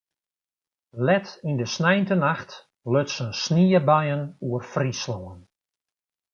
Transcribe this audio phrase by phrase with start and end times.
[1.07, 2.51] Let yn de sneintenacht
[2.91, 5.39] lutsen sniebuien oer Fryslân.